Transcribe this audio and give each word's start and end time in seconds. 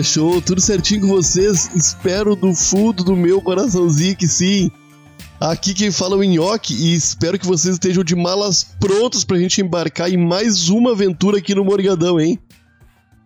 Tega 0.00 0.02
Show, 0.02 0.40
tudo 0.40 0.60
certinho 0.60 1.02
com 1.02 1.08
vocês? 1.08 1.70
Espero 1.74 2.34
do 2.34 2.54
fundo 2.54 3.04
do 3.04 3.14
meu 3.14 3.40
coraçãozinho 3.40 4.16
que 4.16 4.26
sim. 4.26 4.70
Aqui 5.38 5.74
quem 5.74 5.90
fala 5.90 6.16
é 6.16 6.18
o 6.18 6.24
Nhoque 6.24 6.74
e 6.74 6.94
espero 6.94 7.38
que 7.38 7.46
vocês 7.46 7.74
estejam 7.74 8.02
de 8.02 8.16
malas 8.16 8.64
prontos 8.80 9.24
pra 9.24 9.38
gente 9.38 9.60
embarcar 9.60 10.10
em 10.10 10.16
mais 10.16 10.68
uma 10.68 10.92
aventura 10.92 11.38
aqui 11.38 11.54
no 11.54 11.64
Morgadão, 11.64 12.18
hein? 12.18 12.38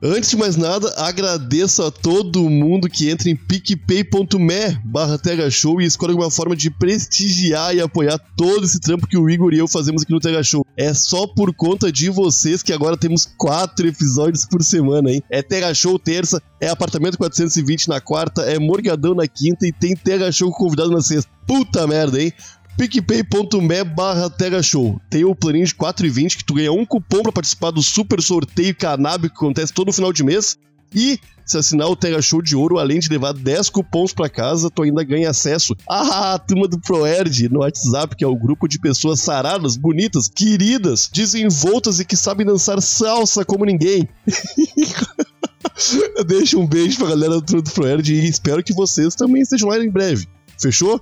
Antes 0.03 0.31
de 0.31 0.37
mais 0.37 0.57
nada, 0.57 0.93
agradeço 0.97 1.83
a 1.83 1.91
todo 1.91 2.49
mundo 2.51 2.89
que 2.89 3.09
entra 3.09 3.31
em 3.31 3.37
picpay.me 3.37 4.79
barra 4.85 5.19
Show 5.51 5.81
e 5.81 5.85
escolhe 5.85 6.13
uma 6.13 6.31
forma 6.31 6.57
de 6.57 6.71
prestigiar 6.71 7.75
e 7.75 7.81
apoiar 7.81 8.19
todo 8.37 8.65
esse 8.65 8.81
trampo 8.81 9.07
que 9.07 9.17
o 9.17 9.31
Igor 9.31 9.55
e 9.55 9.59
eu 9.59 9.69
fazemos 9.69 10.03
aqui 10.03 10.13
no 10.13 10.21
Tega 10.21 10.43
Show. 10.43 10.64
É 10.77 10.93
só 10.93 11.27
por 11.27 11.55
conta 11.55 11.91
de 11.93 12.11
vocês 12.11 12.63
que 12.63 12.73
agora 12.73 12.97
temos 12.97 13.27
quatro 13.39 13.87
episódios 13.87 14.45
por 14.45 14.63
semana, 14.63 15.11
hein? 15.11 15.23
É 15.31 15.41
Tega 15.41 15.73
Show 15.73 15.99
terça, 15.99 16.43
é 16.61 16.69
Apartamento 16.69 17.17
420 17.17 17.89
na 17.89 18.01
quarta, 18.01 18.43
é 18.43 18.59
Morgadão 18.59 19.15
na 19.15 19.29
quinta 19.29 19.67
e 19.67 19.73
tem 19.73 19.95
Tega 19.95 20.33
Show 20.33 20.51
convidado 20.51 20.91
na 20.91 21.01
sexta. 21.01 21.31
Puta 21.47 21.87
merda, 21.87 22.21
hein? 22.21 22.33
picpay.me 22.77 23.85
barra 23.85 24.33
Show. 24.63 25.01
Tem 25.09 25.25
o 25.25 25.35
planinho 25.35 25.67
de 25.67 25.75
4,20 25.75 26.37
que 26.37 26.45
tu 26.45 26.55
ganha 26.55 26.73
um 26.73 26.85
cupom 26.85 27.23
para 27.23 27.33
participar 27.33 27.71
do 27.71 27.83
super 27.83 28.21
sorteio 28.21 28.75
canábico 28.75 29.39
que 29.39 29.45
acontece 29.45 29.73
todo 29.73 29.93
final 29.93 30.13
de 30.13 30.25
mês. 30.25 30.59
E 30.95 31.19
se 31.45 31.59
assinar 31.59 31.89
o 31.89 31.97
Tega 31.97 32.23
Show 32.23 32.41
de 32.41 32.57
Ouro, 32.57 32.79
além 32.79 32.99
de 32.99 33.09
levar 33.09 33.33
10 33.33 33.69
cupons 33.71 34.13
para 34.13 34.29
casa, 34.29 34.71
tu 34.71 34.83
ainda 34.83 35.05
ganha 35.05 35.31
acesso 35.31 35.77
à 35.89 36.39
turma 36.39 36.67
do 36.67 36.81
ProErd 36.81 37.49
no 37.49 37.61
WhatsApp, 37.61 38.17
que 38.17 38.25
é 38.25 38.27
o 38.27 38.37
grupo 38.37 38.67
de 38.67 38.79
pessoas 38.79 39.21
saradas, 39.21 39.77
bonitas, 39.77 40.29
queridas, 40.29 41.09
desenvoltas 41.13 42.01
e 42.01 42.05
que 42.05 42.17
sabem 42.17 42.47
dançar 42.47 42.81
salsa 42.81 43.45
como 43.45 43.65
ninguém. 43.65 44.09
Deixa 46.27 46.59
um 46.59 46.67
beijo 46.67 46.99
pra 46.99 47.09
galera 47.09 47.41
do, 47.41 47.63
do 47.63 47.71
ProErd 47.71 48.15
e 48.15 48.29
espero 48.29 48.63
que 48.63 48.73
vocês 48.73 49.15
também 49.15 49.43
estejam 49.43 49.69
lá 49.69 49.79
em 49.79 49.91
breve. 49.91 50.27
Fechou? 50.61 51.01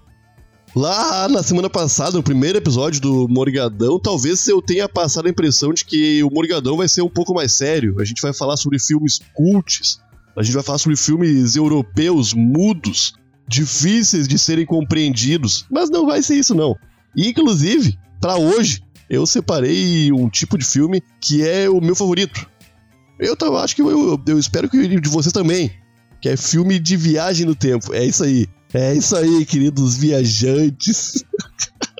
Lá 0.74 1.28
na 1.28 1.42
semana 1.42 1.68
passada, 1.68 2.16
no 2.16 2.22
primeiro 2.22 2.56
episódio 2.56 2.98
do 2.98 3.28
Morgadão, 3.28 4.00
talvez 4.00 4.48
eu 4.48 4.62
tenha 4.62 4.88
passado 4.88 5.26
a 5.26 5.30
impressão 5.30 5.74
de 5.74 5.84
que 5.84 6.24
o 6.24 6.30
Morgadão 6.30 6.78
vai 6.78 6.88
ser 6.88 7.02
um 7.02 7.10
pouco 7.10 7.34
mais 7.34 7.52
sério. 7.52 8.00
A 8.00 8.04
gente 8.04 8.22
vai 8.22 8.32
falar 8.32 8.56
sobre 8.56 8.78
filmes 8.78 9.20
cults, 9.34 10.00
a 10.36 10.42
gente 10.42 10.54
vai 10.54 10.62
falar 10.62 10.78
sobre 10.78 10.96
filmes 10.96 11.56
europeus 11.56 12.32
mudos, 12.32 13.14
difíceis 13.46 14.26
de 14.26 14.38
serem 14.38 14.64
compreendidos, 14.64 15.66
mas 15.70 15.90
não 15.90 16.06
vai 16.06 16.22
ser 16.22 16.36
isso 16.36 16.54
não. 16.54 16.74
E, 17.14 17.28
inclusive, 17.28 17.98
para 18.20 18.36
hoje, 18.36 18.82
eu 19.10 19.26
separei 19.26 20.10
um 20.12 20.28
tipo 20.28 20.56
de 20.56 20.64
filme 20.64 21.02
que 21.20 21.46
é 21.46 21.68
o 21.68 21.80
meu 21.80 21.94
favorito. 21.94 22.48
Eu 23.18 23.36
acho 23.58 23.76
que 23.76 23.82
eu, 23.82 24.20
eu, 24.26 24.38
espero 24.38 24.68
que 24.68 24.88
de 24.88 25.08
vocês 25.08 25.32
também, 25.32 25.70
que 26.20 26.28
é 26.28 26.36
filme 26.36 26.78
de 26.78 26.96
viagem 26.96 27.46
no 27.46 27.54
tempo. 27.54 27.94
É 27.94 28.04
isso 28.04 28.24
aí. 28.24 28.46
É 28.72 28.94
isso 28.94 29.14
aí, 29.14 29.44
queridos 29.44 29.96
viajantes. 29.96 31.22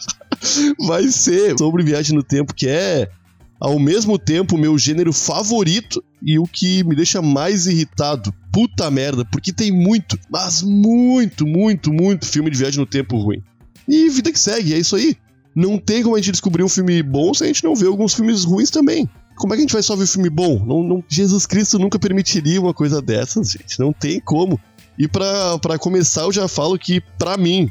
Vai 0.86 1.06
ser 1.08 1.56
sobre 1.58 1.84
viagem 1.84 2.16
no 2.16 2.22
tempo, 2.22 2.54
que 2.54 2.66
é 2.66 3.08
ao 3.60 3.78
mesmo 3.78 4.18
tempo 4.18 4.58
meu 4.58 4.76
gênero 4.78 5.12
favorito 5.12 6.02
e 6.24 6.38
o 6.38 6.44
que 6.44 6.84
me 6.84 6.94
deixa 6.94 7.20
mais 7.20 7.66
irritado. 7.66 8.32
Puta 8.52 8.90
merda, 8.90 9.24
porque 9.24 9.52
tem 9.52 9.72
muito, 9.72 10.18
mas 10.30 10.62
muito, 10.62 11.46
muito, 11.46 11.92
muito 11.92 12.26
filme 12.26 12.50
de 12.50 12.58
viagem 12.58 12.78
no 12.78 12.86
tempo 12.86 13.16
ruim. 13.16 13.42
E 13.88 14.08
vida 14.08 14.30
que 14.30 14.38
segue, 14.38 14.74
é 14.74 14.78
isso 14.78 14.94
aí. 14.94 15.16
Não 15.54 15.78
tem 15.78 16.02
como 16.02 16.14
a 16.14 16.18
gente 16.18 16.32
descobrir 16.32 16.62
um 16.62 16.68
filme 16.68 17.02
bom 17.02 17.34
se 17.34 17.44
a 17.44 17.46
gente 17.46 17.64
não 17.64 17.74
vê 17.74 17.86
alguns 17.86 18.14
filmes 18.14 18.44
ruins 18.44 18.70
também. 18.70 19.08
Como 19.36 19.52
é 19.52 19.56
que 19.56 19.60
a 19.60 19.64
gente 19.64 19.72
vai 19.72 19.82
só 19.82 19.96
ver 19.96 20.06
filme 20.06 20.30
bom? 20.30 20.64
Não, 20.64 20.82
não, 20.82 21.04
Jesus 21.08 21.46
Cristo 21.46 21.78
nunca 21.78 21.98
permitiria 21.98 22.60
uma 22.60 22.72
coisa 22.72 23.02
dessas, 23.02 23.50
gente. 23.50 23.78
Não 23.80 23.92
tem 23.92 24.20
como. 24.20 24.60
E 24.98 25.08
para 25.08 25.78
começar, 25.78 26.22
eu 26.22 26.32
já 26.32 26.46
falo 26.46 26.78
que, 26.78 27.00
para 27.18 27.36
mim, 27.36 27.70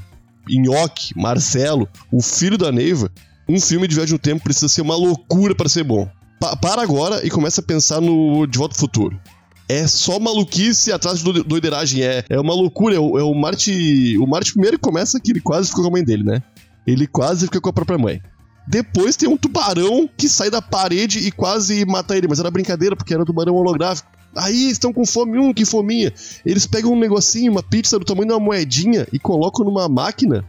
Nhoque, 0.49 1.13
Marcelo, 1.15 1.87
o 2.11 2.21
filho 2.21 2.57
da 2.57 2.71
Neiva, 2.71 3.11
um 3.47 3.59
filme 3.59 3.87
de 3.87 3.95
viagem 3.95 4.13
no 4.13 4.19
tempo 4.19 4.43
precisa 4.43 4.67
ser 4.67 4.81
uma 4.81 4.95
loucura 4.95 5.55
para 5.55 5.69
ser 5.69 5.83
bom. 5.83 6.09
Pa 6.41 6.55
para 6.55 6.81
agora 6.81 7.23
e 7.23 7.29
começa 7.29 7.61
a 7.61 7.63
pensar 7.63 8.01
no 8.01 8.47
De 8.47 8.57
Volta 8.57 8.73
ao 8.73 8.79
Futuro. 8.79 9.21
É 9.69 9.85
só 9.85 10.19
maluquice 10.19 10.91
atrás 10.91 11.19
de 11.19 11.43
doideiragem. 11.43 12.01
É, 12.01 12.25
é 12.27 12.39
uma 12.39 12.55
loucura. 12.55 12.95
É 12.95 12.99
o, 12.99 13.19
é 13.19 13.23
o 13.23 13.31
Marte. 13.35 14.17
O 14.17 14.25
Marte 14.25 14.53
primeiro 14.53 14.79
começa 14.79 15.19
que 15.19 15.31
ele 15.31 15.39
quase 15.39 15.69
ficou 15.69 15.83
com 15.83 15.89
a 15.89 15.91
mãe 15.91 16.03
dele, 16.03 16.23
né? 16.23 16.41
Ele 16.85 17.05
quase 17.05 17.45
fica 17.45 17.61
com 17.61 17.69
a 17.69 17.73
própria 17.73 17.99
mãe. 17.99 18.19
Depois 18.67 19.15
tem 19.15 19.29
um 19.29 19.37
tubarão 19.37 20.09
que 20.17 20.27
sai 20.27 20.49
da 20.49 20.63
parede 20.63 21.19
e 21.19 21.31
quase 21.31 21.85
mata 21.85 22.17
ele, 22.17 22.27
mas 22.27 22.39
era 22.39 22.49
brincadeira, 22.49 22.95
porque 22.95 23.13
era 23.13 23.21
um 23.21 23.25
tubarão 23.25 23.53
holográfico. 23.53 24.09
Aí 24.35 24.71
estão 24.71 24.91
com 24.91 25.05
fome, 25.05 25.37
um 25.37 25.53
que 25.53 25.63
fominha. 25.63 26.11
Eles 26.43 26.65
pegam 26.65 26.93
um 26.93 26.99
negocinho, 26.99 27.51
uma 27.51 27.61
pizza 27.61 27.99
do 27.99 28.05
tamanho 28.05 28.29
de 28.29 28.33
uma 28.33 28.39
moedinha 28.39 29.07
e 29.13 29.19
colocam 29.19 29.63
numa 29.63 29.87
máquina. 29.87 30.43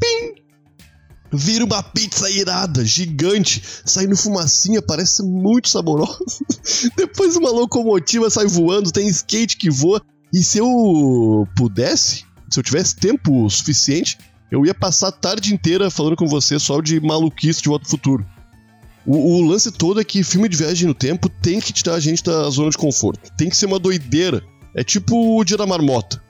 Pim! 0.00 0.39
Vira 1.32 1.64
uma 1.64 1.82
pizza 1.82 2.28
irada, 2.28 2.84
gigante, 2.84 3.62
saindo 3.84 4.16
fumacinha, 4.16 4.82
parece 4.82 5.22
muito 5.22 5.68
saborosa. 5.68 6.18
Depois 6.96 7.36
uma 7.36 7.50
locomotiva 7.50 8.28
sai 8.28 8.46
voando, 8.46 8.90
tem 8.90 9.06
skate 9.08 9.56
que 9.56 9.70
voa. 9.70 10.02
E 10.32 10.42
se 10.42 10.58
eu 10.58 11.46
pudesse, 11.56 12.24
se 12.50 12.58
eu 12.58 12.62
tivesse 12.62 12.96
tempo 12.96 13.48
suficiente, 13.48 14.18
eu 14.50 14.66
ia 14.66 14.74
passar 14.74 15.08
a 15.08 15.12
tarde 15.12 15.54
inteira 15.54 15.90
falando 15.90 16.16
com 16.16 16.26
você 16.26 16.58
só 16.58 16.80
de 16.80 17.00
maluquice 17.00 17.62
de 17.62 17.68
Volta 17.68 17.86
ao 17.86 17.90
Futuro. 17.90 18.26
O, 19.06 19.36
o, 19.36 19.46
lance 19.46 19.70
todo 19.70 20.00
é 20.00 20.04
que 20.04 20.22
filme 20.22 20.48
de 20.48 20.56
viagem 20.56 20.86
no 20.86 20.94
tempo 20.94 21.28
tem 21.28 21.60
que 21.60 21.72
tirar 21.72 21.94
a 21.94 22.00
gente 22.00 22.22
da 22.22 22.48
zona 22.50 22.70
de 22.70 22.76
conforto. 22.76 23.30
Tem 23.36 23.48
que 23.48 23.56
ser 23.56 23.66
uma 23.66 23.78
doideira. 23.78 24.42
É 24.74 24.84
tipo 24.84 25.38
o 25.38 25.44
Dia 25.44 25.56
da 25.56 25.66
Marmota. 25.66 26.22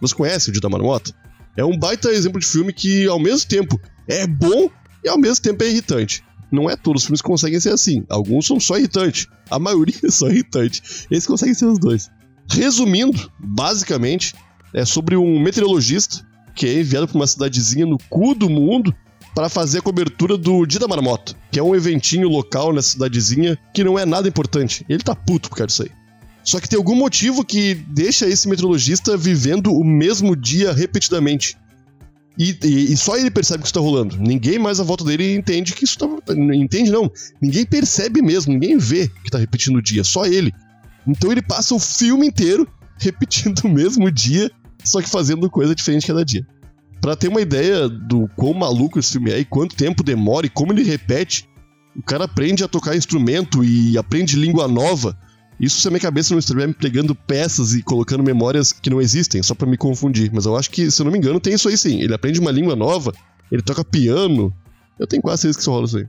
Você 0.00 0.14
conhece 0.14 0.50
o 0.50 0.52
Dia 0.52 0.60
da 0.60 0.68
Marmota? 0.68 1.12
É 1.58 1.64
um 1.64 1.76
baita 1.76 2.10
exemplo 2.10 2.38
de 2.38 2.46
filme 2.46 2.72
que, 2.72 3.08
ao 3.08 3.18
mesmo 3.18 3.48
tempo, 3.48 3.80
é 4.06 4.28
bom 4.28 4.70
e 5.04 5.08
ao 5.08 5.18
mesmo 5.18 5.42
tempo 5.42 5.64
é 5.64 5.68
irritante. 5.68 6.22
Não 6.52 6.70
é 6.70 6.76
todos 6.76 7.02
os 7.02 7.06
filmes 7.06 7.20
que 7.20 7.26
conseguem 7.26 7.58
ser 7.58 7.70
assim. 7.70 8.04
Alguns 8.08 8.46
são 8.46 8.60
só 8.60 8.78
irritantes. 8.78 9.26
A 9.50 9.58
maioria 9.58 9.98
é 10.04 10.08
só 10.08 10.28
irritante. 10.28 10.80
Esses 11.10 11.26
conseguem 11.26 11.54
ser 11.54 11.66
os 11.66 11.80
dois. 11.80 12.08
Resumindo, 12.48 13.28
basicamente, 13.40 14.36
é 14.72 14.84
sobre 14.84 15.16
um 15.16 15.40
meteorologista 15.40 16.24
que 16.54 16.64
é 16.64 16.78
enviado 16.78 17.08
para 17.08 17.16
uma 17.16 17.26
cidadezinha 17.26 17.86
no 17.86 17.98
cu 18.08 18.36
do 18.36 18.48
mundo 18.48 18.94
para 19.34 19.48
fazer 19.48 19.78
a 19.80 19.82
cobertura 19.82 20.38
do 20.38 20.64
Dia 20.64 20.78
da 20.78 20.86
Marmota, 20.86 21.34
que 21.50 21.58
é 21.58 21.62
um 21.62 21.74
eventinho 21.74 22.28
local 22.28 22.72
nessa 22.72 22.90
cidadezinha 22.90 23.58
que 23.74 23.82
não 23.82 23.98
é 23.98 24.06
nada 24.06 24.28
importante. 24.28 24.86
Ele 24.88 25.02
tá 25.02 25.14
puto 25.14 25.50
por 25.50 25.56
causa 25.56 25.66
disso 25.66 25.82
aí. 25.82 25.97
Só 26.48 26.58
que 26.58 26.66
tem 26.66 26.78
algum 26.78 26.94
motivo 26.94 27.44
que 27.44 27.74
deixa 27.74 28.26
esse 28.26 28.48
meteorologista 28.48 29.18
vivendo 29.18 29.70
o 29.70 29.84
mesmo 29.84 30.34
dia 30.34 30.72
repetidamente. 30.72 31.58
E, 32.38 32.56
e, 32.64 32.92
e, 32.94 32.96
só 32.96 33.18
ele 33.18 33.30
percebe 33.30 33.60
que 33.60 33.66
isso 33.66 33.74
tá 33.74 33.80
rolando. 33.80 34.16
Ninguém 34.16 34.58
mais 34.58 34.80
à 34.80 34.82
volta 34.82 35.04
dele 35.04 35.34
entende 35.34 35.74
que 35.74 35.84
isso 35.84 35.98
tá. 35.98 36.06
Entende, 36.54 36.90
não. 36.90 37.12
Ninguém 37.38 37.66
percebe 37.66 38.22
mesmo, 38.22 38.54
ninguém 38.54 38.78
vê 38.78 39.08
que 39.22 39.30
tá 39.30 39.36
repetindo 39.36 39.76
o 39.76 39.82
dia, 39.82 40.02
só 40.02 40.24
ele. 40.24 40.50
Então 41.06 41.30
ele 41.30 41.42
passa 41.42 41.74
o 41.74 41.78
filme 41.78 42.26
inteiro 42.26 42.66
repetindo 42.96 43.64
o 43.64 43.68
mesmo 43.68 44.10
dia, 44.10 44.50
só 44.82 45.02
que 45.02 45.10
fazendo 45.10 45.50
coisa 45.50 45.74
diferente 45.74 46.06
cada 46.06 46.24
dia. 46.24 46.46
Pra 46.98 47.14
ter 47.14 47.28
uma 47.28 47.42
ideia 47.42 47.90
do 47.90 48.26
quão 48.36 48.54
maluco 48.54 48.98
esse 48.98 49.12
filme 49.12 49.32
é 49.32 49.38
e 49.38 49.44
quanto 49.44 49.76
tempo 49.76 50.02
demora 50.02 50.46
e 50.46 50.50
como 50.50 50.72
ele 50.72 50.82
repete, 50.82 51.46
o 51.94 52.02
cara 52.02 52.24
aprende 52.24 52.64
a 52.64 52.68
tocar 52.68 52.96
instrumento 52.96 53.62
e 53.62 53.98
aprende 53.98 54.34
língua 54.34 54.66
nova. 54.66 55.14
Isso 55.60 55.80
se 55.80 55.88
a 55.88 55.90
minha 55.90 56.00
cabeça 56.00 56.32
não 56.32 56.38
estiver 56.38 56.68
me 56.68 56.74
pegando 56.74 57.14
peças 57.14 57.74
e 57.74 57.82
colocando 57.82 58.22
memórias 58.22 58.72
que 58.72 58.88
não 58.88 59.00
existem, 59.00 59.42
só 59.42 59.54
para 59.54 59.66
me 59.66 59.76
confundir. 59.76 60.30
Mas 60.32 60.46
eu 60.46 60.56
acho 60.56 60.70
que, 60.70 60.90
se 60.90 61.00
eu 61.00 61.04
não 61.04 61.12
me 61.12 61.18
engano, 61.18 61.40
tem 61.40 61.54
isso 61.54 61.68
aí 61.68 61.76
sim. 61.76 62.00
Ele 62.00 62.14
aprende 62.14 62.38
uma 62.38 62.52
língua 62.52 62.76
nova, 62.76 63.12
ele 63.50 63.62
toca 63.62 63.84
piano. 63.84 64.54
Eu 64.98 65.06
tenho 65.06 65.22
quase 65.22 65.42
certeza 65.42 65.58
que 65.58 65.62
isso 65.62 65.70
rola 65.70 65.86
isso 65.86 65.98
aí. 65.98 66.06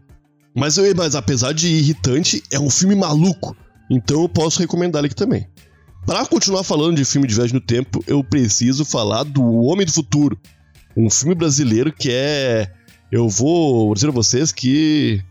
Mas, 0.55 0.77
eu, 0.77 0.95
mas 0.95 1.15
apesar 1.15 1.53
de 1.53 1.67
irritante, 1.67 2.43
é 2.51 2.59
um 2.59 2.69
filme 2.69 2.95
maluco. 2.95 3.55
Então 3.89 4.21
eu 4.21 4.29
posso 4.29 4.59
recomendar 4.59 4.99
ele 4.99 5.07
aqui 5.07 5.15
também. 5.15 5.47
Para 6.05 6.25
continuar 6.25 6.63
falando 6.63 6.95
de 6.95 7.05
filme 7.05 7.27
de 7.27 7.35
viagem 7.35 7.53
no 7.53 7.61
tempo, 7.61 8.03
eu 8.07 8.23
preciso 8.23 8.85
falar 8.85 9.23
do 9.23 9.43
Homem 9.43 9.85
do 9.85 9.91
Futuro, 9.91 10.39
um 10.95 11.09
filme 11.09 11.35
brasileiro 11.35 11.91
que 11.91 12.09
é. 12.11 12.71
Eu 13.11 13.27
vou 13.27 13.93
dizer 13.95 14.07
a 14.07 14.11
vocês 14.11 14.51
que 14.51 15.23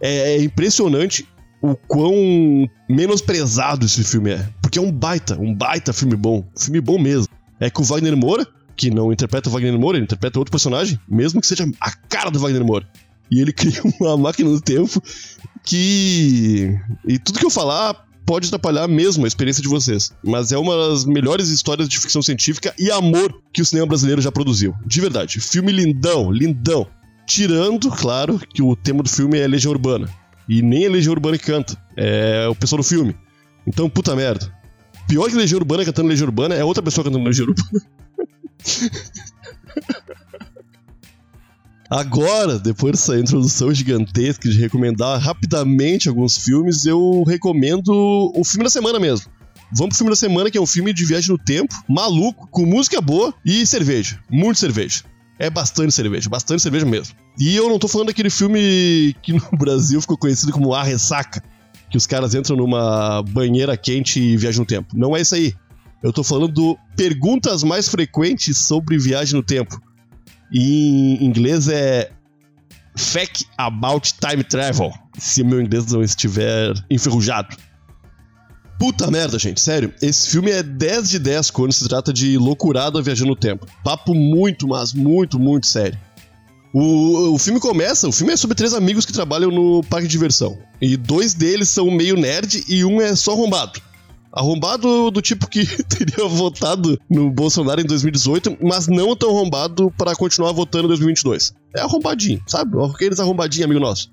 é, 0.00 0.34
é 0.34 0.42
impressionante 0.42 1.26
o 1.62 1.76
quão 1.76 2.68
menosprezado 2.88 3.86
esse 3.86 4.02
filme 4.02 4.32
é. 4.32 4.48
Porque 4.60 4.78
é 4.78 4.82
um 4.82 4.90
baita, 4.90 5.38
um 5.40 5.54
baita 5.54 5.92
filme 5.92 6.16
bom. 6.16 6.44
Filme 6.58 6.80
bom 6.80 6.98
mesmo. 6.98 7.28
É 7.60 7.70
com 7.70 7.82
o 7.82 7.84
Wagner 7.84 8.16
Moura, 8.16 8.46
que 8.76 8.90
não 8.90 9.12
interpreta 9.12 9.48
o 9.48 9.52
Wagner 9.52 9.78
Moura, 9.78 9.96
ele 9.96 10.04
interpreta 10.04 10.38
outro 10.38 10.50
personagem, 10.50 10.98
mesmo 11.08 11.40
que 11.40 11.46
seja 11.46 11.64
a 11.80 11.92
cara 11.92 12.30
do 12.30 12.40
Wagner 12.40 12.64
Moura. 12.64 12.86
E 13.30 13.40
ele 13.40 13.52
cria 13.54 13.80
uma 14.00 14.16
máquina 14.16 14.50
do 14.50 14.60
tempo 14.60 15.00
que. 15.64 16.76
E 17.06 17.18
tudo 17.18 17.38
que 17.38 17.46
eu 17.46 17.50
falar 17.50 17.94
pode 18.26 18.48
atrapalhar 18.48 18.88
mesmo 18.88 19.24
a 19.24 19.28
experiência 19.28 19.62
de 19.62 19.68
vocês. 19.68 20.12
Mas 20.24 20.50
é 20.50 20.58
uma 20.58 20.76
das 20.88 21.04
melhores 21.04 21.48
histórias 21.48 21.88
de 21.88 21.98
ficção 21.98 22.22
científica 22.22 22.74
e 22.78 22.90
amor 22.90 23.40
que 23.52 23.62
o 23.62 23.64
cinema 23.64 23.86
brasileiro 23.86 24.20
já 24.20 24.32
produziu. 24.32 24.74
De 24.84 25.00
verdade. 25.00 25.40
Filme 25.40 25.70
lindão, 25.70 26.30
lindão. 26.30 26.86
Tirando, 27.24 27.88
claro, 27.88 28.40
que 28.52 28.62
o 28.62 28.74
tema 28.74 29.02
do 29.02 29.08
filme 29.08 29.38
é 29.38 29.46
Legião 29.46 29.72
Urbana. 29.72 30.08
E 30.48 30.62
nem 30.62 30.84
é 30.84 30.88
Legião 30.88 31.12
Urbana 31.12 31.38
que 31.38 31.44
canta, 31.44 31.76
é 31.96 32.46
o 32.48 32.54
pessoal 32.54 32.82
do 32.82 32.88
filme. 32.88 33.16
Então, 33.66 33.88
puta 33.88 34.14
merda. 34.16 34.52
Pior 35.06 35.28
que 35.28 35.36
Legião 35.36 35.58
Urbana 35.58 35.84
cantando 35.84 36.08
Legião 36.08 36.26
Urbana 36.26 36.54
é 36.54 36.64
outra 36.64 36.82
pessoa 36.82 37.04
cantando 37.04 37.24
Legião 37.24 37.48
Urbana. 37.48 37.82
Agora, 41.92 42.58
depois 42.58 42.92
dessa 42.92 43.18
introdução 43.18 43.72
gigantesca 43.74 44.48
de 44.48 44.58
recomendar 44.58 45.20
rapidamente 45.20 46.08
alguns 46.08 46.38
filmes, 46.38 46.86
eu 46.86 47.22
recomendo 47.24 48.32
o 48.34 48.42
filme 48.42 48.64
da 48.64 48.70
semana 48.70 48.98
mesmo. 48.98 49.30
Vamos 49.74 49.88
pro 49.90 49.98
filme 49.98 50.10
da 50.10 50.16
semana, 50.16 50.50
que 50.50 50.56
é 50.56 50.60
um 50.60 50.66
filme 50.66 50.92
de 50.94 51.04
viagem 51.04 51.30
no 51.30 51.36
tempo, 51.36 51.74
maluco, 51.86 52.48
com 52.50 52.64
música 52.64 52.98
boa 52.98 53.34
e 53.44 53.66
cerveja. 53.66 54.18
Muito 54.30 54.58
cerveja. 54.58 55.04
É 55.38 55.50
bastante 55.50 55.92
cerveja, 55.92 56.30
bastante 56.30 56.62
cerveja 56.62 56.86
mesmo. 56.86 57.14
E 57.38 57.56
eu 57.56 57.68
não 57.68 57.78
tô 57.78 57.88
falando 57.88 58.08
daquele 58.08 58.30
filme 58.30 59.14
que 59.22 59.32
no 59.32 59.42
Brasil 59.58 60.00
ficou 60.00 60.16
conhecido 60.16 60.52
como 60.52 60.74
A 60.74 60.82
Ressaca, 60.82 61.42
que 61.90 61.96
os 61.96 62.06
caras 62.06 62.34
entram 62.34 62.56
numa 62.56 63.22
banheira 63.22 63.76
quente 63.76 64.20
e 64.20 64.36
viajam 64.36 64.60
no 64.60 64.66
tempo. 64.66 64.96
Não 64.96 65.16
é 65.16 65.20
isso 65.20 65.34
aí. 65.34 65.54
Eu 66.02 66.12
tô 66.12 66.24
falando 66.24 66.48
do 66.48 66.78
Perguntas 66.96 67.62
Mais 67.62 67.88
Frequentes 67.88 68.58
sobre 68.58 68.98
Viagem 68.98 69.34
no 69.34 69.42
Tempo 69.42 69.80
e 70.52 71.16
em 71.20 71.24
inglês 71.24 71.68
é 71.68 72.10
Fact 72.96 73.46
About 73.56 74.14
Time 74.14 74.44
Travel, 74.44 74.92
se 75.18 75.42
meu 75.42 75.60
inglês 75.60 75.86
não 75.86 76.02
estiver 76.02 76.74
enferrujado. 76.90 77.56
Puta 78.78 79.10
merda, 79.10 79.38
gente, 79.38 79.60
sério. 79.60 79.94
Esse 80.02 80.28
filme 80.28 80.50
é 80.50 80.62
10 80.62 81.08
de 81.08 81.18
10 81.20 81.50
quando 81.52 81.72
se 81.72 81.88
trata 81.88 82.12
de 82.12 82.36
loucurada 82.36 83.00
viajando 83.00 83.30
no 83.30 83.36
tempo. 83.36 83.64
Papo 83.84 84.12
muito, 84.12 84.66
mas 84.66 84.92
muito, 84.92 85.38
muito 85.38 85.68
sério. 85.68 85.98
O, 86.72 87.34
o 87.34 87.38
filme 87.38 87.60
começa, 87.60 88.08
o 88.08 88.12
filme 88.12 88.32
é 88.32 88.36
sobre 88.36 88.56
três 88.56 88.72
amigos 88.72 89.04
que 89.04 89.12
trabalham 89.12 89.50
no 89.50 89.82
parque 89.82 90.06
de 90.06 90.12
diversão. 90.12 90.58
E 90.80 90.96
dois 90.96 91.34
deles 91.34 91.68
são 91.68 91.90
meio 91.90 92.16
nerd 92.16 92.64
e 92.66 92.84
um 92.84 93.00
é 93.00 93.14
só 93.14 93.32
arrombado. 93.32 93.80
Arrombado 94.32 95.10
do 95.10 95.20
tipo 95.20 95.46
que 95.46 95.66
teria 95.84 96.26
votado 96.26 96.98
no 97.10 97.30
Bolsonaro 97.30 97.82
em 97.82 97.84
2018, 97.84 98.56
mas 98.62 98.88
não 98.88 99.14
tão 99.14 99.28
arrombado 99.28 99.92
para 99.98 100.16
continuar 100.16 100.52
votando 100.52 100.86
em 100.86 100.88
2022. 100.88 101.52
É 101.76 101.80
arrombadinho, 101.82 102.42
sabe? 102.46 102.82
Aqueles 102.82 103.20
arrombadinhos, 103.20 103.66
amigo 103.66 103.80
nosso. 103.80 104.10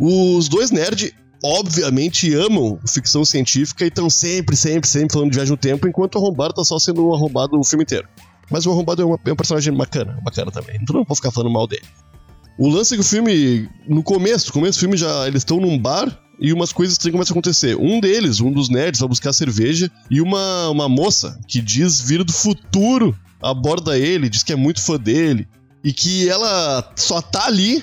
Os 0.00 0.48
dois 0.48 0.70
nerds, 0.70 1.12
obviamente, 1.44 2.32
amam 2.34 2.78
ficção 2.88 3.22
científica 3.26 3.84
e 3.84 3.88
estão 3.88 4.08
sempre, 4.08 4.56
sempre, 4.56 4.88
sempre 4.88 5.12
falando 5.12 5.30
de 5.30 5.36
viagem 5.36 5.50
no 5.50 5.58
tempo, 5.58 5.86
enquanto 5.86 6.14
o 6.14 6.18
arrombado 6.18 6.54
tá 6.54 6.64
só 6.64 6.78
sendo 6.78 7.12
arrombado 7.12 7.60
o 7.60 7.62
filme 7.62 7.84
inteiro. 7.84 8.08
Mas 8.52 8.66
o 8.66 8.70
arrombado 8.70 9.02
é, 9.02 9.04
uma, 9.04 9.18
é 9.24 9.32
um 9.32 9.36
personagem 9.36 9.72
bacana, 9.72 10.18
bacana 10.22 10.50
também. 10.50 10.78
Então 10.80 10.94
não 10.94 11.04
vou 11.04 11.16
ficar 11.16 11.30
falando 11.30 11.52
mal 11.52 11.66
dele. 11.66 11.86
O 12.58 12.68
lance 12.68 12.94
é 12.94 12.96
que 12.96 13.00
o 13.00 13.04
filme, 13.04 13.68
no 13.88 14.02
começo, 14.02 14.48
no 14.48 14.52
começo 14.52 14.78
do 14.78 14.80
filme 14.80 14.96
já 14.96 15.26
eles 15.26 15.40
estão 15.40 15.58
num 15.58 15.78
bar 15.78 16.16
e 16.38 16.52
umas 16.52 16.72
coisas 16.72 16.94
estranhas 16.94 17.14
começam 17.14 17.34
a 17.34 17.36
acontecer. 17.36 17.76
Um 17.76 17.98
deles, 17.98 18.40
um 18.40 18.52
dos 18.52 18.68
nerds, 18.68 19.00
vai 19.00 19.08
buscar 19.08 19.32
cerveja 19.32 19.90
e 20.10 20.20
uma, 20.20 20.68
uma 20.68 20.88
moça 20.88 21.40
que 21.48 21.62
diz 21.62 22.00
vir 22.00 22.22
do 22.22 22.32
futuro 22.32 23.16
aborda 23.40 23.98
ele, 23.98 24.28
diz 24.28 24.42
que 24.42 24.52
é 24.52 24.56
muito 24.56 24.82
fã 24.82 24.98
dele 24.98 25.48
e 25.82 25.92
que 25.92 26.28
ela 26.28 26.92
só 26.94 27.20
tá 27.20 27.46
ali 27.46 27.82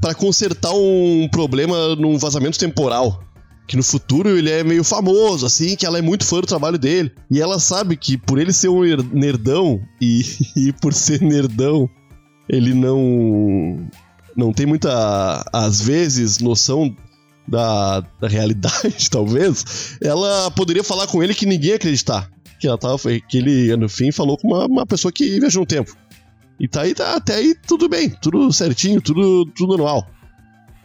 para 0.00 0.14
consertar 0.14 0.72
um 0.72 1.28
problema 1.30 1.94
num 1.94 2.18
vazamento 2.18 2.58
temporal. 2.58 3.22
Que 3.70 3.76
no 3.76 3.84
futuro 3.84 4.36
ele 4.36 4.50
é 4.50 4.64
meio 4.64 4.82
famoso, 4.82 5.46
assim, 5.46 5.76
que 5.76 5.86
ela 5.86 5.96
é 5.96 6.02
muito 6.02 6.26
fã 6.26 6.40
do 6.40 6.46
trabalho 6.48 6.76
dele. 6.76 7.12
E 7.30 7.40
ela 7.40 7.60
sabe 7.60 7.96
que 7.96 8.18
por 8.18 8.36
ele 8.36 8.52
ser 8.52 8.68
um 8.68 8.80
nerdão 9.12 9.80
e, 10.00 10.22
e 10.58 10.72
por 10.72 10.92
ser 10.92 11.22
nerdão, 11.22 11.88
ele 12.48 12.74
não 12.74 13.88
não 14.36 14.52
tem 14.52 14.66
muita 14.66 15.44
às 15.52 15.80
vezes 15.80 16.40
noção 16.40 16.96
da, 17.46 18.00
da 18.20 18.26
realidade, 18.26 19.06
talvez, 19.08 19.96
ela 20.02 20.50
poderia 20.50 20.82
falar 20.82 21.06
com 21.06 21.22
ele 21.22 21.32
que 21.32 21.46
ninguém 21.46 21.70
ia 21.70 21.76
acreditar. 21.76 22.28
Que 22.58 22.66
ela 22.66 22.76
tava. 22.76 22.98
Que 23.28 23.38
ele, 23.38 23.76
no 23.76 23.88
fim, 23.88 24.10
falou 24.10 24.36
com 24.36 24.48
uma, 24.48 24.66
uma 24.66 24.84
pessoa 24.84 25.12
que 25.12 25.38
viajou 25.38 25.60
no 25.60 25.66
tempo. 25.66 25.96
E 26.58 26.66
tá 26.66 26.82
aí, 26.82 26.92
tá, 26.92 27.14
até 27.14 27.36
aí 27.36 27.54
tudo 27.68 27.88
bem, 27.88 28.10
tudo 28.20 28.52
certinho, 28.52 29.00
tudo, 29.00 29.46
tudo 29.54 29.76
normal. 29.76 30.04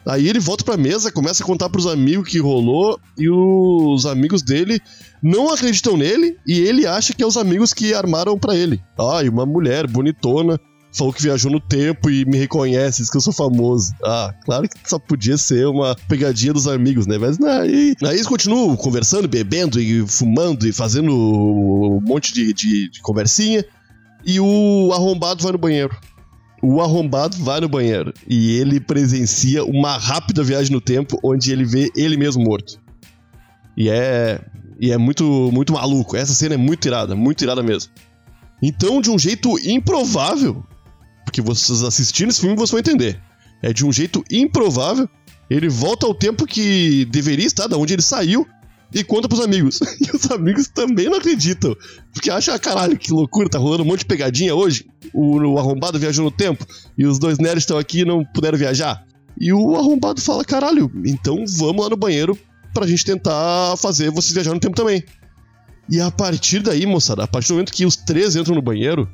Aí 0.07 0.27
ele 0.27 0.39
volta 0.39 0.63
pra 0.63 0.77
mesa, 0.77 1.11
começa 1.11 1.43
a 1.43 1.45
contar 1.45 1.69
pros 1.69 1.87
amigos 1.87 2.29
que 2.29 2.39
rolou, 2.39 2.99
e 3.17 3.29
os 3.29 4.05
amigos 4.05 4.41
dele 4.41 4.79
não 5.21 5.51
acreditam 5.51 5.97
nele, 5.97 6.37
e 6.47 6.59
ele 6.59 6.85
acha 6.85 7.13
que 7.13 7.23
é 7.23 7.25
os 7.25 7.37
amigos 7.37 7.73
que 7.73 7.93
armaram 7.93 8.37
para 8.37 8.55
ele. 8.55 8.81
Ah, 8.99 9.23
e 9.23 9.29
uma 9.29 9.45
mulher 9.45 9.87
bonitona, 9.87 10.59
falou 10.95 11.11
que 11.11 11.21
viajou 11.21 11.51
no 11.51 11.59
tempo 11.59 12.09
e 12.09 12.23
me 12.25 12.37
reconhece, 12.37 13.01
diz 13.01 13.09
que 13.09 13.17
eu 13.17 13.21
sou 13.21 13.33
famoso. 13.33 13.91
Ah, 14.03 14.33
claro 14.45 14.67
que 14.69 14.89
só 14.89 14.97
podia 14.97 15.37
ser 15.37 15.67
uma 15.67 15.95
pegadinha 16.07 16.53
dos 16.53 16.67
amigos, 16.67 17.05
né? 17.05 17.17
Mas 17.17 17.41
aí, 17.41 17.95
aí 18.03 18.15
eles 18.15 18.27
continuam 18.27 18.75
conversando, 18.75 19.27
bebendo 19.27 19.79
e 19.79 20.07
fumando 20.07 20.67
e 20.67 20.71
fazendo 20.71 21.11
um 21.11 21.99
monte 22.01 22.33
de, 22.33 22.53
de, 22.53 22.89
de 22.89 23.01
conversinha. 23.01 23.63
E 24.25 24.39
o 24.39 24.91
arrombado 24.93 25.43
vai 25.43 25.51
no 25.51 25.57
banheiro. 25.57 25.95
O 26.67 26.81
arrombado 26.81 27.37
vai 27.37 27.61
no 27.61 27.69
banheiro 27.69 28.11
e 28.27 28.57
ele 28.57 28.79
presencia 28.79 29.63
uma 29.63 29.99
rápida 29.99 30.43
viagem 30.43 30.71
no 30.71 30.81
tempo 30.81 31.19
onde 31.23 31.51
ele 31.51 31.63
vê 31.63 31.91
ele 31.95 32.17
mesmo 32.17 32.43
morto. 32.43 32.79
E 33.77 33.87
é 33.87 34.41
e 34.79 34.91
é 34.91 34.97
muito 34.97 35.51
muito 35.53 35.73
maluco. 35.73 36.17
Essa 36.17 36.33
cena 36.33 36.55
é 36.55 36.57
muito 36.57 36.87
irada, 36.87 37.15
muito 37.15 37.43
irada 37.43 37.61
mesmo. 37.61 37.91
Então, 38.63 38.99
de 38.99 39.11
um 39.11 39.19
jeito 39.19 39.59
improvável, 39.59 40.65
porque 41.23 41.39
vocês 41.39 41.83
assistindo 41.83 42.31
esse 42.31 42.41
filme 42.41 42.55
vocês 42.55 42.71
vão 42.71 42.79
entender. 42.79 43.21
É 43.61 43.71
de 43.71 43.85
um 43.85 43.93
jeito 43.93 44.23
improvável. 44.31 45.07
Ele 45.47 45.69
volta 45.69 46.07
ao 46.07 46.15
tempo 46.15 46.47
que 46.47 47.05
deveria 47.05 47.45
estar, 47.45 47.67
da 47.67 47.77
onde 47.77 47.93
ele 47.93 48.01
saiu, 48.01 48.47
e 48.93 49.03
conta 49.03 49.27
pros 49.27 49.41
amigos. 49.41 49.79
E 50.05 50.15
os 50.15 50.29
amigos 50.29 50.67
também 50.67 51.07
não 51.09 51.17
acreditam. 51.17 51.75
Porque 52.13 52.29
acham, 52.29 52.53
ah, 52.53 52.59
caralho, 52.59 52.97
que 52.97 53.11
loucura, 53.11 53.49
tá 53.49 53.57
rolando 53.57 53.83
um 53.83 53.85
monte 53.85 53.99
de 53.99 54.05
pegadinha 54.05 54.53
hoje. 54.53 54.85
O, 55.13 55.37
o 55.37 55.59
arrombado 55.59 55.99
viajou 55.99 56.23
no 56.23 56.31
tempo, 56.31 56.65
e 56.97 57.05
os 57.05 57.17
dois 57.17 57.37
nerds 57.37 57.63
estão 57.63 57.77
aqui 57.77 58.01
e 58.01 58.05
não 58.05 58.23
puderam 58.23 58.57
viajar. 58.57 59.05
E 59.39 59.51
o 59.51 59.75
arrombado 59.75 60.21
fala, 60.21 60.43
caralho, 60.45 60.91
então 61.05 61.43
vamos 61.47 61.83
lá 61.83 61.89
no 61.89 61.97
banheiro 61.97 62.37
pra 62.73 62.87
gente 62.87 63.05
tentar 63.05 63.75
fazer 63.77 64.11
vocês 64.11 64.33
viajar 64.33 64.53
no 64.53 64.59
tempo 64.59 64.75
também. 64.75 65.03
E 65.89 65.99
a 66.01 66.09
partir 66.09 66.59
daí, 66.59 66.85
moçada, 66.85 67.23
a 67.23 67.27
partir 67.27 67.49
do 67.49 67.53
momento 67.53 67.71
que 67.71 67.85
os 67.85 67.95
três 67.95 68.35
entram 68.35 68.55
no 68.55 68.61
banheiro, 68.61 69.07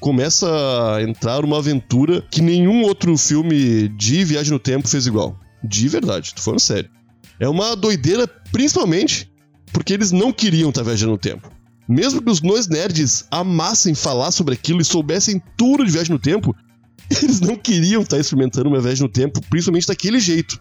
começa 0.00 0.46
a 0.94 1.02
entrar 1.02 1.44
uma 1.44 1.58
aventura 1.58 2.22
que 2.30 2.40
nenhum 2.40 2.82
outro 2.82 3.16
filme 3.16 3.88
de 3.88 4.24
viagem 4.24 4.52
no 4.52 4.58
tempo 4.58 4.86
fez 4.86 5.06
igual. 5.06 5.38
De 5.62 5.88
verdade, 5.88 6.34
tô 6.34 6.42
falando 6.42 6.60
sério. 6.60 6.90
É 7.38 7.48
uma 7.48 7.74
doideira, 7.74 8.26
principalmente 8.26 9.30
porque 9.72 9.92
eles 9.92 10.12
não 10.12 10.32
queriam 10.32 10.68
estar 10.68 10.82
tá 10.82 10.86
viajando 10.86 11.12
no 11.12 11.18
tempo. 11.18 11.50
Mesmo 11.88 12.22
que 12.22 12.30
os 12.30 12.40
dois 12.40 12.68
nerds 12.68 13.26
amassem 13.30 13.94
falar 13.94 14.30
sobre 14.30 14.54
aquilo 14.54 14.80
e 14.80 14.84
soubessem 14.84 15.42
tudo 15.56 15.84
de 15.84 15.90
viagem 15.90 16.12
no 16.12 16.18
tempo, 16.18 16.56
eles 17.22 17.40
não 17.40 17.56
queriam 17.56 18.02
estar 18.02 18.16
tá 18.16 18.20
experimentando 18.20 18.68
uma 18.68 18.80
viagem 18.80 19.02
no 19.02 19.08
tempo, 19.08 19.40
principalmente 19.50 19.88
daquele 19.88 20.20
jeito, 20.20 20.58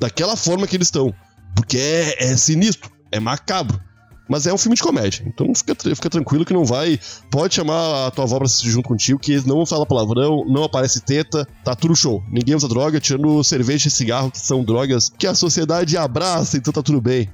daquela 0.00 0.34
forma 0.34 0.66
que 0.66 0.76
eles 0.76 0.88
estão. 0.88 1.14
Porque 1.54 1.78
é, 1.78 2.24
é 2.24 2.36
sinistro, 2.36 2.90
é 3.12 3.20
macabro. 3.20 3.80
Mas 4.28 4.46
é 4.46 4.54
um 4.54 4.58
filme 4.58 4.74
de 4.74 4.82
comédia, 4.82 5.22
então 5.26 5.54
fica, 5.54 5.74
fica 5.94 6.08
tranquilo 6.08 6.44
que 6.44 6.54
não 6.54 6.64
vai. 6.64 6.98
Pode 7.30 7.54
chamar 7.54 8.06
a 8.06 8.10
tua 8.10 8.24
avó 8.24 8.38
pra 8.38 8.46
assistir 8.46 8.70
junto 8.70 8.88
contigo, 8.88 9.18
que 9.18 9.46
não 9.46 9.66
fala 9.66 9.84
palavrão, 9.84 10.44
não 10.46 10.64
aparece 10.64 11.00
teta, 11.00 11.46
tá 11.62 11.74
tudo 11.74 11.94
show. 11.94 12.22
Ninguém 12.30 12.54
usa 12.54 12.66
droga, 12.66 12.98
tirando 13.00 13.44
cerveja 13.44 13.88
e 13.88 13.90
cigarro, 13.90 14.30
que 14.30 14.40
são 14.40 14.64
drogas 14.64 15.10
que 15.10 15.26
a 15.26 15.34
sociedade 15.34 15.96
abraça, 15.98 16.56
então 16.56 16.72
tá 16.72 16.82
tudo 16.82 17.02
bem. 17.02 17.28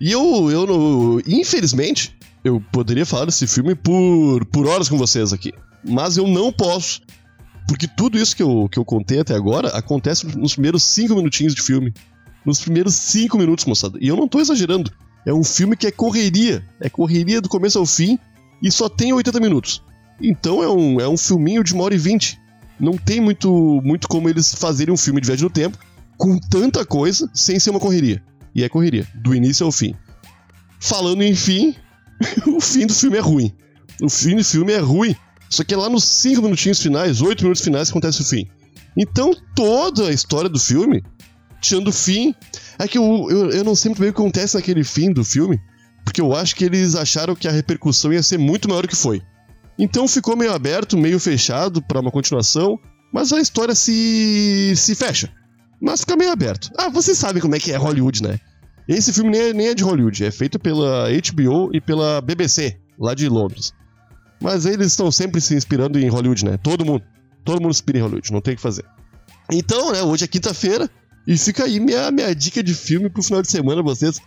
E 0.00 0.12
eu, 0.12 0.50
eu 0.50 1.22
infelizmente, 1.26 2.16
eu 2.44 2.62
poderia 2.70 3.06
falar 3.06 3.24
desse 3.24 3.46
filme 3.46 3.74
por, 3.74 4.44
por 4.46 4.66
horas 4.66 4.88
com 4.88 4.98
vocês 4.98 5.32
aqui. 5.32 5.52
Mas 5.82 6.16
eu 6.16 6.28
não 6.28 6.52
posso. 6.52 7.00
Porque 7.66 7.88
tudo 7.88 8.18
isso 8.18 8.36
que 8.36 8.42
eu, 8.42 8.68
que 8.70 8.78
eu 8.78 8.84
contei 8.84 9.20
até 9.20 9.34
agora 9.34 9.68
acontece 9.68 10.26
nos 10.36 10.52
primeiros 10.52 10.82
cinco 10.82 11.14
minutinhos 11.14 11.54
de 11.54 11.62
filme. 11.62 11.92
Nos 12.44 12.60
primeiros 12.60 12.94
cinco 12.94 13.38
minutos, 13.38 13.64
moçada. 13.64 13.98
E 14.00 14.06
eu 14.06 14.16
não 14.16 14.28
tô 14.28 14.38
exagerando. 14.38 14.92
É 15.26 15.32
um 15.32 15.44
filme 15.44 15.76
que 15.76 15.86
é 15.86 15.90
correria. 15.90 16.64
É 16.80 16.88
correria 16.88 17.40
do 17.40 17.48
começo 17.48 17.78
ao 17.78 17.86
fim 17.86 18.18
e 18.62 18.70
só 18.70 18.88
tem 18.88 19.12
80 19.12 19.40
minutos. 19.40 19.82
Então 20.20 20.62
é 20.62 20.68
um, 20.68 21.00
é 21.00 21.08
um 21.08 21.16
filminho 21.16 21.64
de 21.64 21.74
uma 21.74 21.84
hora 21.84 21.94
e 21.94 21.98
vinte. 21.98 22.38
Não 22.78 22.96
tem 22.96 23.20
muito, 23.20 23.80
muito 23.84 24.08
como 24.08 24.28
eles 24.28 24.54
fazerem 24.54 24.92
um 24.92 24.96
filme 24.96 25.20
de 25.20 25.26
viagem 25.26 25.44
no 25.44 25.50
tempo 25.50 25.78
com 26.16 26.38
tanta 26.38 26.84
coisa 26.84 27.28
sem 27.32 27.58
ser 27.58 27.70
uma 27.70 27.80
correria. 27.80 28.22
E 28.54 28.62
é 28.62 28.68
correria, 28.68 29.06
do 29.14 29.34
início 29.34 29.66
ao 29.66 29.72
fim. 29.72 29.94
Falando 30.78 31.22
em 31.22 31.34
fim, 31.34 31.74
o 32.46 32.60
fim 32.60 32.86
do 32.86 32.94
filme 32.94 33.16
é 33.16 33.20
ruim. 33.20 33.52
O 34.02 34.08
fim 34.08 34.36
do 34.36 34.44
filme 34.44 34.72
é 34.72 34.78
ruim. 34.78 35.14
Só 35.48 35.62
que 35.62 35.74
é 35.74 35.76
lá 35.76 35.88
nos 35.88 36.04
5 36.04 36.42
minutinhos 36.42 36.80
finais, 36.80 37.20
8 37.20 37.42
minutos 37.42 37.62
finais, 37.62 37.88
que 37.88 37.92
acontece 37.92 38.22
o 38.22 38.24
fim. 38.24 38.48
Então 38.96 39.32
toda 39.54 40.08
a 40.08 40.12
história 40.12 40.48
do 40.48 40.58
filme, 40.58 41.02
tirando 41.64 41.88
o 41.88 41.92
fim, 41.92 42.34
é 42.78 42.86
que 42.86 42.98
eu, 42.98 43.26
eu, 43.30 43.50
eu 43.50 43.64
não 43.64 43.74
sei 43.74 43.90
muito 43.90 44.00
bem 44.00 44.10
o 44.10 44.12
que 44.12 44.20
acontece 44.20 44.56
naquele 44.56 44.84
fim 44.84 45.12
do 45.12 45.24
filme, 45.24 45.60
porque 46.04 46.20
eu 46.20 46.34
acho 46.34 46.54
que 46.54 46.64
eles 46.64 46.94
acharam 46.94 47.34
que 47.34 47.48
a 47.48 47.52
repercussão 47.52 48.12
ia 48.12 48.22
ser 48.22 48.38
muito 48.38 48.68
maior 48.68 48.82
do 48.82 48.88
que 48.88 48.96
foi. 48.96 49.22
Então 49.78 50.06
ficou 50.06 50.36
meio 50.36 50.52
aberto, 50.52 50.96
meio 50.96 51.18
fechado 51.18 51.82
para 51.82 52.00
uma 52.00 52.10
continuação, 52.10 52.78
mas 53.12 53.32
a 53.32 53.40
história 53.40 53.74
se, 53.74 54.74
se 54.76 54.94
fecha. 54.94 55.32
Mas 55.80 56.00
fica 56.00 56.16
meio 56.16 56.30
aberto. 56.30 56.70
Ah, 56.78 56.88
vocês 56.88 57.18
sabem 57.18 57.42
como 57.42 57.56
é 57.56 57.58
que 57.58 57.72
é 57.72 57.76
Hollywood, 57.76 58.22
né? 58.22 58.38
Esse 58.86 59.12
filme 59.12 59.30
nem 59.30 59.40
é, 59.40 59.52
nem 59.52 59.66
é 59.68 59.74
de 59.74 59.82
Hollywood, 59.82 60.24
é 60.24 60.30
feito 60.30 60.58
pela 60.58 61.08
HBO 61.08 61.70
e 61.72 61.80
pela 61.80 62.20
BBC, 62.20 62.78
lá 62.98 63.14
de 63.14 63.28
Londres. 63.28 63.72
Mas 64.40 64.66
eles 64.66 64.88
estão 64.88 65.10
sempre 65.10 65.40
se 65.40 65.54
inspirando 65.54 65.98
em 65.98 66.08
Hollywood, 66.08 66.44
né? 66.44 66.58
Todo 66.58 66.84
mundo. 66.84 67.02
Todo 67.44 67.60
mundo 67.60 67.74
se 67.74 67.78
inspira 67.78 67.98
em 67.98 68.02
Hollywood, 68.02 68.32
não 68.32 68.40
tem 68.40 68.54
o 68.54 68.56
que 68.56 68.62
fazer. 68.62 68.84
Então, 69.50 69.92
né, 69.92 70.02
hoje 70.02 70.24
é 70.24 70.26
quinta-feira 70.26 70.88
e 71.26 71.36
fica 71.38 71.64
aí 71.64 71.80
minha, 71.80 72.10
minha 72.10 72.34
dica 72.34 72.62
de 72.62 72.74
filme 72.74 73.08
pro 73.08 73.22
final 73.22 73.40
de 73.40 73.50
semana, 73.50 73.82
vocês. 73.82 74.20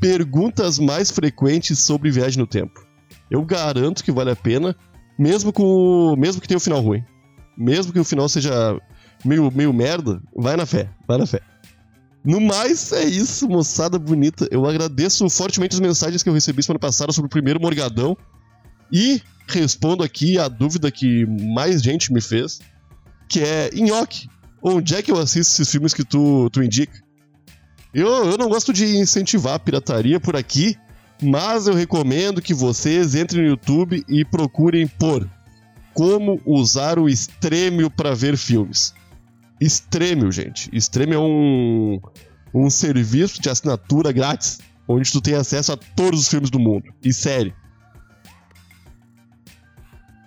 Perguntas 0.00 0.78
mais 0.78 1.10
frequentes 1.10 1.78
sobre 1.78 2.10
viagem 2.10 2.38
no 2.38 2.46
tempo. 2.46 2.84
Eu 3.30 3.44
garanto 3.44 4.04
que 4.04 4.12
vale 4.12 4.30
a 4.30 4.36
pena, 4.36 4.76
mesmo 5.18 5.52
com 5.52 6.14
mesmo 6.16 6.40
que 6.40 6.48
tenha 6.48 6.58
um 6.58 6.60
final 6.60 6.80
ruim. 6.80 7.02
Mesmo 7.56 7.92
que 7.92 7.98
o 7.98 8.04
final 8.04 8.28
seja 8.28 8.78
meio, 9.24 9.50
meio 9.50 9.72
merda, 9.72 10.20
vai 10.36 10.56
na 10.56 10.66
fé, 10.66 10.90
vai 11.06 11.18
na 11.18 11.26
fé. 11.26 11.40
No 12.24 12.40
mais, 12.40 12.92
é 12.92 13.04
isso, 13.04 13.48
moçada 13.48 13.98
bonita. 13.98 14.48
Eu 14.50 14.66
agradeço 14.66 15.28
fortemente 15.28 15.74
as 15.74 15.80
mensagens 15.80 16.22
que 16.22 16.28
eu 16.28 16.32
recebi 16.32 16.62
semana 16.62 16.78
passada 16.78 17.12
sobre 17.12 17.26
o 17.26 17.30
primeiro 17.30 17.60
Morgadão. 17.60 18.16
E 18.90 19.20
respondo 19.46 20.02
aqui 20.02 20.38
a 20.38 20.48
dúvida 20.48 20.90
que 20.90 21.26
mais 21.26 21.82
gente 21.82 22.12
me 22.12 22.20
fez, 22.20 22.60
que 23.28 23.40
é, 23.40 23.70
Nhoque, 23.74 24.28
onde 24.64 24.96
é 24.96 25.02
que 25.02 25.12
eu 25.12 25.18
assisto 25.18 25.52
esses 25.60 25.70
filmes 25.70 25.92
que 25.92 26.02
tu, 26.02 26.48
tu 26.50 26.62
indica? 26.62 27.04
Eu, 27.92 28.08
eu 28.30 28.38
não 28.38 28.48
gosto 28.48 28.72
de 28.72 28.96
incentivar 28.96 29.54
a 29.54 29.58
pirataria 29.58 30.18
por 30.18 30.34
aqui, 30.34 30.76
mas 31.22 31.66
eu 31.66 31.74
recomendo 31.74 32.40
que 32.40 32.54
vocês 32.54 33.14
entrem 33.14 33.42
no 33.42 33.50
YouTube 33.50 34.02
e 34.08 34.24
procurem 34.24 34.88
por 34.88 35.28
como 35.92 36.40
usar 36.44 36.98
o 36.98 37.08
Stremio 37.08 37.90
para 37.90 38.14
ver 38.14 38.36
filmes. 38.36 38.94
Stremio, 39.60 40.32
gente. 40.32 40.68
Stremio 40.76 41.14
é 41.14 41.20
um, 41.20 42.00
um 42.52 42.68
serviço 42.68 43.40
de 43.40 43.48
assinatura 43.48 44.10
grátis, 44.10 44.58
onde 44.88 45.12
tu 45.12 45.20
tem 45.20 45.34
acesso 45.34 45.72
a 45.72 45.76
todos 45.76 46.20
os 46.22 46.28
filmes 46.28 46.50
do 46.50 46.58
mundo. 46.58 46.92
E 47.02 47.12
série. 47.12 47.54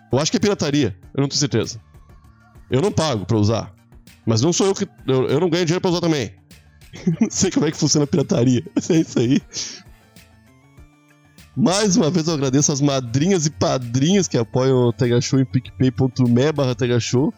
Eu 0.10 0.20
acho 0.20 0.32
que 0.32 0.38
é 0.38 0.40
pirataria, 0.40 0.96
eu 1.14 1.22
não 1.22 1.28
tenho 1.28 1.40
certeza. 1.40 1.82
Eu 2.72 2.82
não 2.82 2.92
pago 2.92 3.26
pra 3.26 3.38
usar. 3.38 3.77
Mas 4.28 4.42
não 4.42 4.52
sou 4.52 4.68
eu 4.68 4.76
que. 4.76 4.86
Eu, 5.08 5.30
eu 5.30 5.40
não 5.40 5.50
ganho 5.50 5.66
dinheiro 5.66 5.82
pra 5.82 5.90
usar 5.90 6.02
também. 6.02 6.34
não 7.22 7.30
sei 7.32 7.50
como 7.50 7.66
é 7.66 7.72
que 7.72 7.78
funciona 7.78 8.04
a 8.04 8.08
pirataria. 8.08 8.62
Mas 8.76 8.90
é 8.92 9.00
isso 9.00 9.18
aí. 9.18 9.42
Mais 11.56 11.96
uma 11.96 12.12
vez 12.12 12.28
eu 12.28 12.34
agradeço 12.36 12.72
as 12.72 12.82
madrinhas 12.82 13.46
e 13.48 13.50
padrinhos 13.50 14.28
que 14.28 14.38
apoiam 14.38 14.90
o 14.90 14.94
Tega 14.94 15.20
Show 15.20 15.40
em 15.40 15.46
picpay.me 15.46 16.52
barra 16.52 16.76
Show 17.00 17.34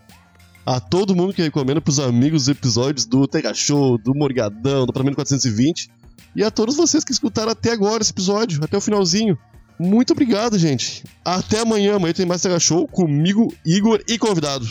a 0.66 0.80
todo 0.80 1.16
mundo 1.16 1.34
que 1.34 1.42
recomenda 1.42 1.80
pros 1.80 2.00
amigos 2.00 2.44
os 2.44 2.48
episódios 2.50 3.06
do 3.06 3.26
Tega 3.28 3.54
Show, 3.54 3.98
do 3.98 4.14
Morgadão, 4.14 4.86
do 4.86 4.92
Parlamento 4.92 5.16
420. 5.16 5.90
E 6.36 6.44
a 6.44 6.52
todos 6.52 6.76
vocês 6.76 7.04
que 7.04 7.12
escutaram 7.12 7.52
até 7.52 7.72
agora 7.72 8.02
esse 8.02 8.12
episódio, 8.12 8.62
até 8.64 8.76
o 8.76 8.82
finalzinho. 8.82 9.38
Muito 9.80 10.12
obrigado, 10.12 10.60
gente. 10.60 11.06
Até 11.24 11.62
amanhã. 11.62 11.96
Amanhã 11.96 12.14
tem 12.14 12.26
mais 12.26 12.42
Tega 12.42 12.60
Show 12.60 12.88
comigo, 12.88 13.54
Igor 13.66 14.02
e 14.08 14.18
convidado. 14.18 14.68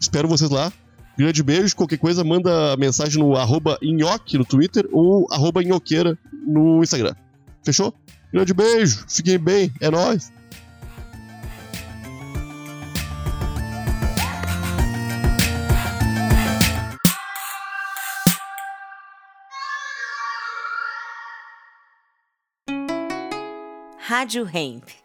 Espero 0.00 0.28
vocês 0.28 0.50
lá. 0.50 0.72
Grande 1.16 1.42
beijo. 1.42 1.76
Qualquer 1.76 1.98
coisa, 1.98 2.24
manda 2.24 2.76
mensagem 2.76 3.22
no 3.22 3.36
arroba 3.36 3.78
Inhoque 3.80 4.36
no 4.36 4.44
Twitter 4.44 4.86
ou 4.92 5.26
arroba 5.30 5.62
Inhoqueira 5.62 6.18
no 6.32 6.82
Instagram. 6.82 7.14
Fechou? 7.62 7.94
Grande 8.32 8.52
beijo. 8.52 9.04
Fiquem 9.08 9.38
bem. 9.38 9.72
É 9.80 9.90
nóis. 9.90 10.32
Rádio 24.06 24.48
Hemp. 24.52 25.03